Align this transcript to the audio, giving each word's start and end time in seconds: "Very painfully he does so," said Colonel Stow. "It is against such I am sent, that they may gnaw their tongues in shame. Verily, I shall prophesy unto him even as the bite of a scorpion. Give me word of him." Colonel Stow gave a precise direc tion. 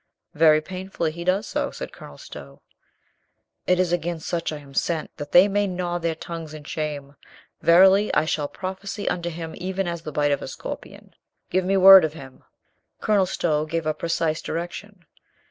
"Very 0.33 0.61
painfully 0.61 1.11
he 1.11 1.23
does 1.23 1.45
so," 1.45 1.69
said 1.69 1.93
Colonel 1.93 2.17
Stow. 2.17 2.63
"It 3.67 3.79
is 3.79 3.93
against 3.93 4.27
such 4.27 4.51
I 4.51 4.57
am 4.57 4.73
sent, 4.73 5.15
that 5.17 5.31
they 5.31 5.47
may 5.47 5.67
gnaw 5.67 5.99
their 5.99 6.15
tongues 6.15 6.55
in 6.55 6.63
shame. 6.63 7.15
Verily, 7.61 8.11
I 8.15 8.25
shall 8.25 8.47
prophesy 8.47 9.07
unto 9.07 9.29
him 9.29 9.53
even 9.59 9.87
as 9.87 10.01
the 10.01 10.11
bite 10.11 10.31
of 10.31 10.41
a 10.41 10.47
scorpion. 10.47 11.13
Give 11.51 11.63
me 11.65 11.77
word 11.77 12.03
of 12.03 12.13
him." 12.13 12.43
Colonel 12.99 13.27
Stow 13.27 13.65
gave 13.67 13.85
a 13.85 13.93
precise 13.93 14.41
direc 14.41 14.71
tion. 14.71 15.05